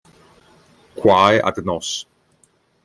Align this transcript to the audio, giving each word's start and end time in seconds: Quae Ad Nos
Quae 0.95 1.37
Ad 1.39 1.61
Nos 1.63 2.07